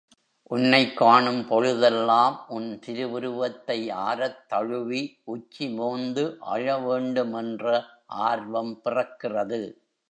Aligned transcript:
உன்னைக் 0.51 0.95
காணும் 0.97 1.47
பொழுதெல்லாம் 1.47 2.37
உன் 2.47 2.79
திருவுருவத்தை 2.79 3.77
ஆரத்தழுவி 4.05 5.01
உச்சிமோந்து 5.27 6.25
அழவேண்டும் 6.53 7.33
என்ற 7.33 7.67
ஆர்வம் 8.25 8.81
பிறக்கிறது! 8.83 9.61